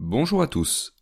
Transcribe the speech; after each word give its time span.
Bonjour 0.00 0.42
à 0.42 0.48
tous. 0.48 0.92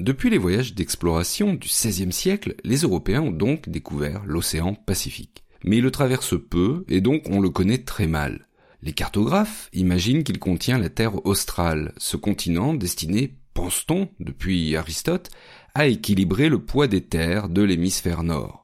Depuis 0.00 0.30
les 0.30 0.38
voyages 0.38 0.74
d'exploration 0.74 1.52
du 1.52 1.68
XVIe 1.68 2.10
siècle, 2.10 2.54
les 2.64 2.78
Européens 2.78 3.20
ont 3.20 3.30
donc 3.30 3.68
découvert 3.68 4.24
l'océan 4.24 4.74
Pacifique. 4.74 5.44
Mais 5.64 5.76
ils 5.76 5.82
le 5.82 5.90
traversent 5.90 6.40
peu 6.48 6.86
et 6.88 7.02
donc 7.02 7.24
on 7.28 7.40
le 7.40 7.50
connaît 7.50 7.84
très 7.84 8.06
mal. 8.06 8.48
Les 8.80 8.94
cartographes 8.94 9.68
imaginent 9.74 10.24
qu'il 10.24 10.38
contient 10.38 10.78
la 10.78 10.88
Terre 10.88 11.26
australe, 11.26 11.92
ce 11.98 12.16
continent 12.16 12.72
destiné, 12.72 13.36
pense-t-on, 13.52 14.08
depuis 14.18 14.74
Aristote, 14.76 15.28
à 15.74 15.86
équilibrer 15.86 16.48
le 16.48 16.64
poids 16.64 16.86
des 16.86 17.02
terres 17.02 17.50
de 17.50 17.60
l'hémisphère 17.60 18.22
nord. 18.22 18.57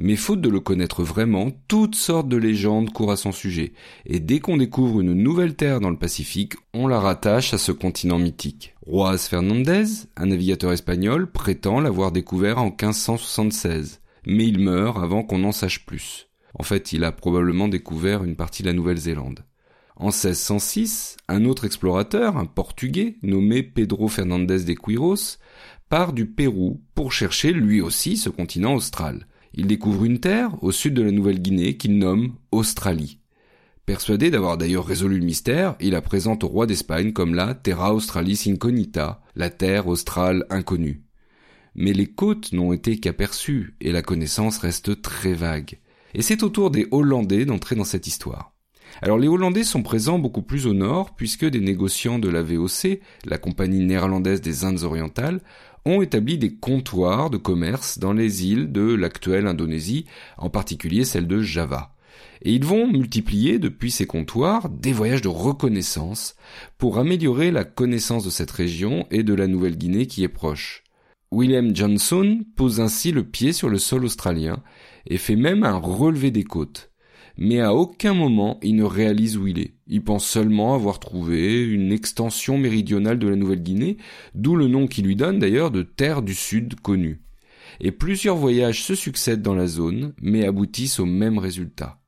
Mais 0.00 0.16
faute 0.16 0.40
de 0.40 0.48
le 0.48 0.58
connaître 0.58 1.04
vraiment, 1.04 1.52
toutes 1.68 1.94
sortes 1.94 2.28
de 2.28 2.36
légendes 2.36 2.92
courent 2.92 3.12
à 3.12 3.16
son 3.16 3.30
sujet, 3.30 3.74
et 4.06 4.18
dès 4.18 4.40
qu'on 4.40 4.56
découvre 4.56 5.00
une 5.00 5.14
nouvelle 5.14 5.54
terre 5.54 5.80
dans 5.80 5.90
le 5.90 5.98
Pacifique, 5.98 6.54
on 6.72 6.88
la 6.88 6.98
rattache 6.98 7.54
à 7.54 7.58
ce 7.58 7.70
continent 7.70 8.18
mythique. 8.18 8.74
Roas 8.84 9.18
Fernandez, 9.18 9.84
un 10.16 10.26
navigateur 10.26 10.72
espagnol, 10.72 11.30
prétend 11.30 11.78
l'avoir 11.78 12.10
découvert 12.10 12.58
en 12.58 12.70
1576, 12.70 14.00
mais 14.26 14.46
il 14.48 14.58
meurt 14.58 14.98
avant 14.98 15.22
qu'on 15.22 15.44
en 15.44 15.52
sache 15.52 15.86
plus. 15.86 16.28
En 16.58 16.64
fait, 16.64 16.92
il 16.92 17.04
a 17.04 17.12
probablement 17.12 17.68
découvert 17.68 18.24
une 18.24 18.36
partie 18.36 18.62
de 18.62 18.68
la 18.68 18.74
Nouvelle-Zélande. 18.74 19.44
En 19.96 20.06
1606, 20.06 21.16
un 21.28 21.44
autre 21.44 21.64
explorateur, 21.64 22.36
un 22.36 22.46
portugais, 22.46 23.16
nommé 23.22 23.62
Pedro 23.62 24.08
Fernandez 24.08 24.64
de 24.64 24.72
Quiros, 24.74 25.38
part 25.88 26.12
du 26.12 26.26
Pérou 26.26 26.82
pour 26.96 27.12
chercher 27.12 27.52
lui 27.52 27.80
aussi 27.80 28.16
ce 28.16 28.28
continent 28.28 28.74
austral. 28.74 29.28
Il 29.56 29.68
découvre 29.68 30.04
une 30.04 30.18
terre 30.18 30.50
au 30.62 30.72
sud 30.72 30.94
de 30.94 31.02
la 31.02 31.12
Nouvelle-Guinée 31.12 31.76
qu'il 31.76 31.96
nomme 31.98 32.34
Australie. 32.50 33.20
Persuadé 33.86 34.30
d'avoir 34.30 34.58
d'ailleurs 34.58 34.86
résolu 34.86 35.18
le 35.18 35.24
mystère, 35.24 35.76
il 35.78 35.90
la 35.90 36.00
présente 36.00 36.42
au 36.42 36.48
roi 36.48 36.66
d'Espagne 36.66 37.12
comme 37.12 37.34
la 37.34 37.54
Terra 37.54 37.94
Australis 37.94 38.44
Incognita, 38.48 39.22
la 39.36 39.50
terre 39.50 39.86
australe 39.86 40.44
inconnue. 40.50 41.04
Mais 41.76 41.92
les 41.92 42.06
côtes 42.06 42.52
n'ont 42.52 42.72
été 42.72 42.98
qu'aperçues 42.98 43.76
et 43.80 43.92
la 43.92 44.02
connaissance 44.02 44.58
reste 44.58 45.02
très 45.02 45.34
vague. 45.34 45.78
Et 46.14 46.22
c'est 46.22 46.42
au 46.42 46.48
tour 46.48 46.70
des 46.70 46.88
Hollandais 46.90 47.44
d'entrer 47.44 47.76
dans 47.76 47.84
cette 47.84 48.06
histoire. 48.06 48.53
Alors 49.02 49.18
les 49.18 49.28
Hollandais 49.28 49.64
sont 49.64 49.82
présents 49.82 50.18
beaucoup 50.18 50.42
plus 50.42 50.66
au 50.66 50.74
nord 50.74 51.14
puisque 51.14 51.44
des 51.44 51.60
négociants 51.60 52.18
de 52.18 52.28
la 52.28 52.42
VOC, 52.42 53.00
la 53.24 53.38
compagnie 53.38 53.84
néerlandaise 53.84 54.40
des 54.40 54.64
Indes 54.64 54.82
orientales, 54.82 55.40
ont 55.84 56.00
établi 56.00 56.38
des 56.38 56.54
comptoirs 56.54 57.30
de 57.30 57.36
commerce 57.36 57.98
dans 57.98 58.12
les 58.12 58.46
îles 58.46 58.72
de 58.72 58.94
l'actuelle 58.94 59.46
Indonésie, 59.46 60.06
en 60.38 60.48
particulier 60.48 61.04
celle 61.04 61.26
de 61.26 61.40
Java. 61.40 61.94
Et 62.42 62.54
ils 62.54 62.64
vont 62.64 62.86
multiplier 62.86 63.58
depuis 63.58 63.90
ces 63.90 64.06
comptoirs 64.06 64.68
des 64.68 64.92
voyages 64.92 65.22
de 65.22 65.28
reconnaissance 65.28 66.36
pour 66.78 66.98
améliorer 66.98 67.50
la 67.50 67.64
connaissance 67.64 68.24
de 68.24 68.30
cette 68.30 68.50
région 68.50 69.06
et 69.10 69.22
de 69.22 69.34
la 69.34 69.46
Nouvelle-Guinée 69.46 70.06
qui 70.06 70.24
est 70.24 70.28
proche. 70.28 70.84
William 71.30 71.74
Johnson 71.74 72.44
pose 72.54 72.80
ainsi 72.80 73.10
le 73.10 73.24
pied 73.24 73.52
sur 73.52 73.68
le 73.68 73.78
sol 73.78 74.04
australien 74.04 74.62
et 75.06 75.18
fait 75.18 75.36
même 75.36 75.64
un 75.64 75.76
relevé 75.76 76.30
des 76.30 76.44
côtes 76.44 76.92
mais 77.36 77.60
à 77.60 77.74
aucun 77.74 78.14
moment 78.14 78.58
il 78.62 78.76
ne 78.76 78.84
réalise 78.84 79.36
où 79.36 79.46
il 79.46 79.58
est. 79.58 79.74
Il 79.86 80.02
pense 80.02 80.26
seulement 80.26 80.74
avoir 80.74 80.98
trouvé 80.98 81.62
une 81.62 81.92
extension 81.92 82.58
méridionale 82.58 83.18
de 83.18 83.28
la 83.28 83.36
Nouvelle-Guinée, 83.36 83.96
d'où 84.34 84.56
le 84.56 84.68
nom 84.68 84.86
qui 84.86 85.02
lui 85.02 85.16
donne 85.16 85.38
d'ailleurs 85.38 85.70
de 85.70 85.82
Terre 85.82 86.22
du 86.22 86.34
Sud 86.34 86.80
connue. 86.80 87.20
Et 87.80 87.90
plusieurs 87.90 88.36
voyages 88.36 88.82
se 88.82 88.94
succèdent 88.94 89.42
dans 89.42 89.54
la 89.54 89.66
zone, 89.66 90.14
mais 90.20 90.46
aboutissent 90.46 91.00
au 91.00 91.06
même 91.06 91.38
résultat. 91.38 92.00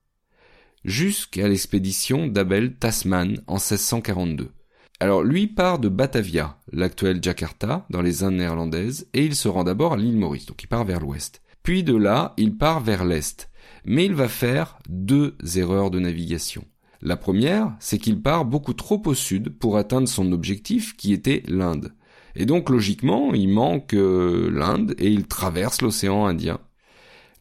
Jusqu'à 0.84 1.48
l'expédition 1.48 2.28
d'Abel 2.28 2.76
Tasman 2.76 3.40
en 3.46 3.54
1642. 3.54 4.50
Alors 4.98 5.22
lui 5.22 5.46
part 5.46 5.78
de 5.78 5.88
Batavia, 5.88 6.58
l'actuelle 6.72 7.22
Jakarta, 7.22 7.86
dans 7.90 8.00
les 8.00 8.24
Indes 8.24 8.36
néerlandaises, 8.36 9.08
et 9.12 9.24
il 9.24 9.34
se 9.34 9.48
rend 9.48 9.64
d'abord 9.64 9.94
à 9.94 9.96
l'île 9.96 10.16
Maurice, 10.16 10.46
donc 10.46 10.62
il 10.62 10.68
part 10.68 10.84
vers 10.84 11.00
l'ouest. 11.00 11.42
Puis 11.62 11.82
de 11.82 11.96
là, 11.96 12.32
il 12.38 12.56
part 12.56 12.80
vers 12.80 13.04
l'est, 13.04 13.50
mais 13.84 14.04
il 14.04 14.14
va 14.14 14.28
faire 14.28 14.78
deux 14.88 15.36
erreurs 15.56 15.90
de 15.90 16.00
navigation. 16.00 16.64
La 17.02 17.16
première, 17.16 17.74
c'est 17.78 17.98
qu'il 17.98 18.20
part 18.20 18.44
beaucoup 18.44 18.72
trop 18.72 19.02
au 19.06 19.14
sud 19.14 19.50
pour 19.50 19.76
atteindre 19.76 20.08
son 20.08 20.32
objectif 20.32 20.96
qui 20.96 21.12
était 21.12 21.42
l'Inde. 21.46 21.92
Et 22.34 22.46
donc 22.46 22.68
logiquement, 22.68 23.32
il 23.32 23.48
manque 23.48 23.94
euh, 23.94 24.50
l'Inde 24.50 24.94
et 24.98 25.08
il 25.08 25.26
traverse 25.26 25.82
l'océan 25.82 26.26
Indien. 26.26 26.58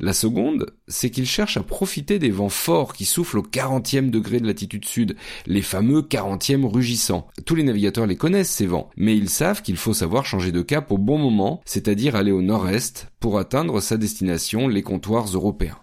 La 0.02 0.12
seconde, 0.12 0.74
c'est 0.90 1.10
qu'il 1.10 1.26
cherche 1.26 1.56
à 1.56 1.64
profiter 1.64 2.20
des 2.20 2.30
vents 2.30 2.50
forts 2.50 2.94
qui 2.94 3.06
soufflent 3.06 3.38
au 3.38 3.44
40e 3.44 4.10
degré 4.10 4.42
de 4.42 4.48
latitude 4.48 4.84
sud, 4.84 5.16
les 5.46 5.62
fameux 5.62 6.02
40e 6.02 6.66
rugissants. 6.66 7.28
Tous 7.46 7.56
les 7.56 7.64
navigateurs 7.64 8.06
les 8.06 8.18
connaissent 8.18 8.52
ces 8.52 8.68
vents, 8.68 8.90
mais 8.98 9.16
ils 9.16 9.30
savent 9.30 9.62
qu'il 9.62 9.78
faut 9.78 9.94
savoir 9.94 10.26
changer 10.26 10.52
de 10.52 10.62
cap 10.62 10.92
au 10.92 10.98
bon 10.98 11.18
moment, 11.18 11.62
c'est-à-dire 11.66 12.18
aller 12.18 12.32
au 12.32 12.42
nord-est 12.42 13.08
pour 13.22 13.40
atteindre 13.40 13.80
sa 13.80 13.96
destination, 13.96 14.68
les 14.68 14.84
comptoirs 14.84 15.28
européens. 15.34 15.78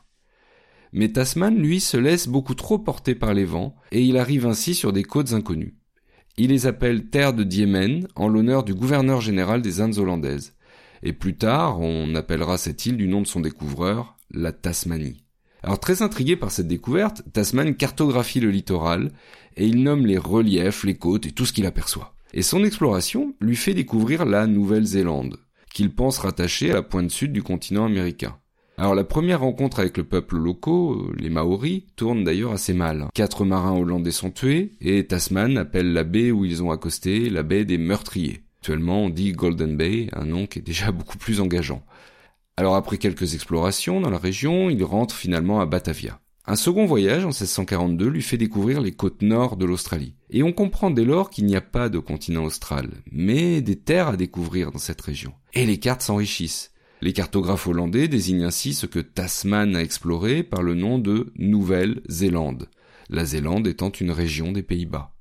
Mais 0.92 1.10
Tasman, 1.10 1.56
lui, 1.56 1.80
se 1.80 1.96
laisse 1.96 2.28
beaucoup 2.28 2.54
trop 2.54 2.78
porter 2.78 3.14
par 3.14 3.32
les 3.32 3.44
vents, 3.44 3.74
et 3.92 4.02
il 4.02 4.16
arrive 4.16 4.46
ainsi 4.46 4.74
sur 4.74 4.92
des 4.92 5.04
côtes 5.04 5.32
inconnues. 5.32 5.74
Il 6.36 6.50
les 6.50 6.66
appelle 6.66 7.08
Terre 7.08 7.34
de 7.34 7.44
Diemen, 7.44 8.08
en 8.14 8.28
l'honneur 8.28 8.62
du 8.62 8.74
gouverneur 8.74 9.20
général 9.20 9.62
des 9.62 9.80
Indes 9.80 9.98
hollandaises. 9.98 10.54
Et 11.02 11.12
plus 11.12 11.36
tard, 11.36 11.80
on 11.80 12.14
appellera 12.14 12.58
cette 12.58 12.86
île 12.86 12.96
du 12.96 13.08
nom 13.08 13.22
de 13.22 13.26
son 13.26 13.40
découvreur, 13.40 14.16
la 14.30 14.52
Tasmanie. 14.52 15.24
Alors 15.62 15.78
très 15.78 16.02
intrigué 16.02 16.36
par 16.36 16.50
cette 16.50 16.68
découverte, 16.68 17.22
Tasman 17.32 17.74
cartographie 17.74 18.40
le 18.40 18.50
littoral, 18.50 19.12
et 19.56 19.66
il 19.66 19.82
nomme 19.82 20.06
les 20.06 20.18
reliefs, 20.18 20.84
les 20.84 20.96
côtes 20.96 21.26
et 21.26 21.32
tout 21.32 21.46
ce 21.46 21.52
qu'il 21.52 21.66
aperçoit. 21.66 22.14
Et 22.34 22.42
son 22.42 22.64
exploration 22.64 23.34
lui 23.40 23.56
fait 23.56 23.74
découvrir 23.74 24.24
la 24.24 24.46
Nouvelle-Zélande, 24.46 25.38
qu'il 25.72 25.94
pense 25.94 26.18
rattacher 26.18 26.70
à 26.70 26.74
la 26.74 26.82
pointe 26.82 27.10
sud 27.10 27.32
du 27.32 27.42
continent 27.42 27.84
américain. 27.84 28.36
Alors 28.82 28.96
la 28.96 29.04
première 29.04 29.42
rencontre 29.42 29.78
avec 29.78 29.96
le 29.96 30.02
peuple 30.02 30.36
locaux, 30.38 31.12
les 31.16 31.30
Maoris, 31.30 31.84
tourne 31.94 32.24
d'ailleurs 32.24 32.50
assez 32.50 32.72
mal. 32.72 33.06
Quatre 33.14 33.44
marins 33.44 33.78
hollandais 33.78 34.10
sont 34.10 34.32
tués 34.32 34.72
et 34.80 35.06
Tasman 35.06 35.56
appelle 35.56 35.92
la 35.92 36.02
baie 36.02 36.32
où 36.32 36.44
ils 36.44 36.64
ont 36.64 36.72
accosté 36.72 37.30
la 37.30 37.44
baie 37.44 37.64
des 37.64 37.78
meurtriers. 37.78 38.42
Actuellement 38.58 39.04
on 39.04 39.08
dit 39.08 39.30
Golden 39.30 39.76
Bay, 39.76 40.08
un 40.12 40.24
nom 40.24 40.48
qui 40.48 40.58
est 40.58 40.62
déjà 40.62 40.90
beaucoup 40.90 41.16
plus 41.16 41.40
engageant. 41.40 41.84
Alors 42.56 42.74
après 42.74 42.98
quelques 42.98 43.34
explorations 43.34 44.00
dans 44.00 44.10
la 44.10 44.18
région, 44.18 44.68
il 44.68 44.82
rentre 44.82 45.14
finalement 45.14 45.60
à 45.60 45.66
Batavia. 45.66 46.18
Un 46.44 46.56
second 46.56 46.84
voyage 46.84 47.24
en 47.24 47.28
1642 47.28 48.08
lui 48.08 48.20
fait 48.20 48.36
découvrir 48.36 48.80
les 48.80 48.90
côtes 48.90 49.22
nord 49.22 49.56
de 49.56 49.64
l'Australie. 49.64 50.16
Et 50.30 50.42
on 50.42 50.52
comprend 50.52 50.90
dès 50.90 51.04
lors 51.04 51.30
qu'il 51.30 51.46
n'y 51.46 51.54
a 51.54 51.60
pas 51.60 51.88
de 51.88 52.00
continent 52.00 52.42
austral, 52.42 52.90
mais 53.12 53.60
des 53.60 53.76
terres 53.76 54.08
à 54.08 54.16
découvrir 54.16 54.72
dans 54.72 54.80
cette 54.80 55.02
région. 55.02 55.34
Et 55.54 55.66
les 55.66 55.78
cartes 55.78 56.02
s'enrichissent. 56.02 56.72
Les 57.02 57.12
cartographes 57.12 57.66
hollandais 57.66 58.06
désignent 58.06 58.44
ainsi 58.44 58.74
ce 58.74 58.86
que 58.86 59.00
Tasman 59.00 59.74
a 59.74 59.82
exploré 59.82 60.44
par 60.44 60.62
le 60.62 60.76
nom 60.76 61.00
de 61.00 61.32
Nouvelle-Zélande, 61.36 62.68
la 63.10 63.24
Zélande 63.24 63.66
étant 63.66 63.90
une 63.90 64.12
région 64.12 64.52
des 64.52 64.62
Pays-Bas. 64.62 65.12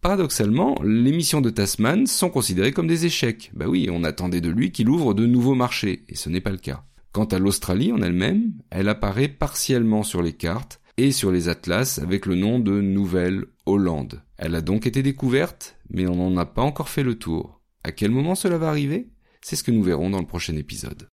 Paradoxalement, 0.00 0.74
les 0.82 1.12
missions 1.12 1.40
de 1.40 1.50
Tasman 1.50 2.08
sont 2.08 2.30
considérées 2.30 2.72
comme 2.72 2.88
des 2.88 3.06
échecs. 3.06 3.52
Bah 3.54 3.66
oui, 3.68 3.88
on 3.92 4.02
attendait 4.02 4.40
de 4.40 4.50
lui 4.50 4.72
qu'il 4.72 4.88
ouvre 4.88 5.14
de 5.14 5.24
nouveaux 5.24 5.54
marchés, 5.54 6.04
et 6.08 6.16
ce 6.16 6.28
n'est 6.30 6.40
pas 6.40 6.50
le 6.50 6.56
cas. 6.56 6.82
Quant 7.12 7.26
à 7.26 7.38
l'Australie 7.38 7.92
en 7.92 8.02
elle-même, 8.02 8.52
elle 8.70 8.88
apparaît 8.88 9.28
partiellement 9.28 10.02
sur 10.02 10.22
les 10.22 10.32
cartes 10.32 10.80
et 10.96 11.12
sur 11.12 11.30
les 11.30 11.48
atlas 11.48 12.00
avec 12.00 12.26
le 12.26 12.34
nom 12.34 12.58
de 12.58 12.80
Nouvelle-Hollande. 12.80 14.22
Elle 14.36 14.56
a 14.56 14.62
donc 14.62 14.84
été 14.84 15.00
découverte, 15.04 15.76
mais 15.90 16.08
on 16.08 16.16
n'en 16.16 16.36
a 16.38 16.44
pas 16.44 16.62
encore 16.62 16.88
fait 16.88 17.04
le 17.04 17.14
tour. 17.14 17.60
À 17.84 17.92
quel 17.92 18.10
moment 18.10 18.34
cela 18.34 18.58
va 18.58 18.68
arriver? 18.68 19.10
C'est 19.42 19.54
ce 19.54 19.62
que 19.62 19.70
nous 19.70 19.84
verrons 19.84 20.10
dans 20.10 20.18
le 20.18 20.26
prochain 20.26 20.56
épisode. 20.56 21.06